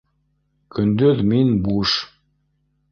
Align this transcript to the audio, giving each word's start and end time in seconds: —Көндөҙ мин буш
—Көндөҙ 0.77 1.21
мин 1.33 1.55
буш 1.69 1.97